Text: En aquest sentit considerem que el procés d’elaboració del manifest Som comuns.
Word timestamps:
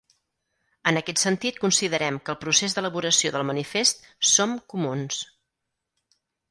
En 0.91 0.97
aquest 1.01 1.21
sentit 1.23 1.59
considerem 1.65 2.17
que 2.25 2.35
el 2.35 2.39
procés 2.47 2.77
d’elaboració 2.79 3.35
del 3.37 3.47
manifest 3.53 4.05
Som 4.35 4.61
comuns. 4.75 5.25